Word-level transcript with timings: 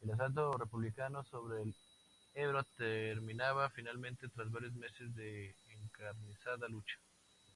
El 0.00 0.12
asalto 0.12 0.52
republicano 0.56 1.22
sobre 1.22 1.60
el 1.62 1.74
Ebro 2.32 2.64
terminaba 2.78 3.68
finalmente 3.68 4.30
tras 4.30 4.50
varios 4.50 4.72
meses 4.72 5.14
de 5.14 5.54
encarnizada 5.74 6.66
lucha. 6.68 6.96